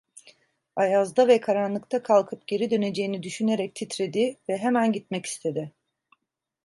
Ayazda 0.75 1.27
ve 1.27 1.41
karanlıkta 1.41 2.03
kalkıp 2.03 2.47
geri 2.47 2.71
döneceğini 2.71 3.23
düşünerek 3.23 3.75
titredi 3.75 4.37
ve 4.49 4.57
hemen 4.57 4.91
gitmek 4.91 5.25
istedi. 5.25 5.71